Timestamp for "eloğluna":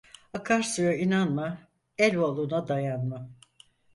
1.97-2.67